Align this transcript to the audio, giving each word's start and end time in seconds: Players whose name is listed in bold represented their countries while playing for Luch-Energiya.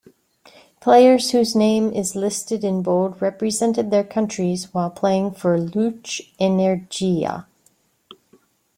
Players 0.81 1.29
whose 1.29 1.55
name 1.55 1.93
is 1.93 2.15
listed 2.15 2.63
in 2.63 2.81
bold 2.81 3.21
represented 3.21 3.91
their 3.91 4.03
countries 4.03 4.73
while 4.73 4.89
playing 4.89 5.33
for 5.33 5.59
Luch-Energiya. 5.59 7.45